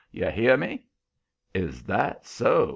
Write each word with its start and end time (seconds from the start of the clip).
You 0.11 0.31
hear 0.31 0.57
ME?" 0.57 0.87
"Is 1.53 1.83
that 1.83 2.25
so?" 2.25 2.69